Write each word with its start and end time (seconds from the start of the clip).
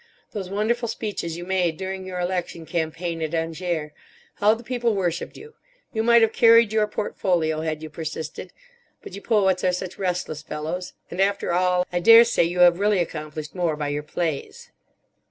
Those 0.31 0.49
wonderful 0.49 0.87
speeches 0.87 1.37
you 1.37 1.45
made 1.45 1.77
during 1.77 2.07
your 2.07 2.19
election 2.19 2.65
campaign 2.65 3.21
at 3.21 3.35
Angers. 3.35 3.91
How 4.37 4.55
the 4.55 4.63
people 4.63 4.95
worshipped 4.95 5.37
you! 5.37 5.53
You 5.93 6.01
might 6.01 6.23
have 6.23 6.33
carried 6.33 6.73
your 6.73 6.87
portfolio 6.87 7.61
had 7.61 7.83
you 7.83 7.89
persisted. 7.91 8.51
But 9.03 9.13
you 9.13 9.21
poets 9.21 9.63
are 9.63 9.71
such 9.73 9.99
restless 9.99 10.41
fellows. 10.41 10.93
And 11.11 11.21
after 11.21 11.53
all, 11.53 11.85
I 11.93 11.99
daresay 11.99 12.45
you 12.45 12.61
have 12.61 12.79
really 12.79 12.97
accomplished 12.97 13.53
more 13.53 13.75
by 13.75 13.89
your 13.89 14.01
plays. 14.01 14.71